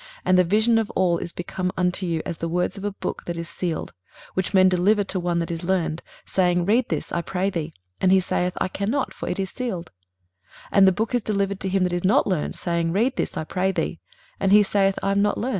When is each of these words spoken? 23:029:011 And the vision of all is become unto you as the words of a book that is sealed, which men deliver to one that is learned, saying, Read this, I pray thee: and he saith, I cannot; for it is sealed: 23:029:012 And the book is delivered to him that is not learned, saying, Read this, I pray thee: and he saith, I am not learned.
23:029:011 0.00 0.08
And 0.24 0.38
the 0.38 0.44
vision 0.44 0.78
of 0.78 0.90
all 0.92 1.18
is 1.18 1.32
become 1.34 1.70
unto 1.76 2.06
you 2.06 2.22
as 2.24 2.38
the 2.38 2.48
words 2.48 2.78
of 2.78 2.84
a 2.84 2.90
book 2.92 3.26
that 3.26 3.36
is 3.36 3.50
sealed, 3.50 3.92
which 4.32 4.54
men 4.54 4.66
deliver 4.66 5.04
to 5.04 5.20
one 5.20 5.40
that 5.40 5.50
is 5.50 5.62
learned, 5.62 6.00
saying, 6.24 6.64
Read 6.64 6.88
this, 6.88 7.12
I 7.12 7.20
pray 7.20 7.50
thee: 7.50 7.74
and 8.00 8.10
he 8.10 8.18
saith, 8.18 8.54
I 8.62 8.68
cannot; 8.68 9.12
for 9.12 9.28
it 9.28 9.38
is 9.38 9.50
sealed: 9.50 9.92
23:029:012 10.68 10.68
And 10.72 10.88
the 10.88 10.92
book 10.92 11.14
is 11.14 11.22
delivered 11.22 11.60
to 11.60 11.68
him 11.68 11.82
that 11.84 11.92
is 11.92 12.04
not 12.04 12.26
learned, 12.26 12.56
saying, 12.56 12.92
Read 12.92 13.16
this, 13.16 13.36
I 13.36 13.44
pray 13.44 13.72
thee: 13.72 14.00
and 14.40 14.52
he 14.52 14.62
saith, 14.62 14.98
I 15.02 15.10
am 15.10 15.20
not 15.20 15.36
learned. 15.36 15.58